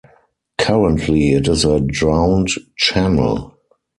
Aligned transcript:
Currently 0.57 1.33
it 1.33 1.47
is 1.47 1.63
a 1.63 1.79
drowned 1.79 2.47
channel. 2.75 3.55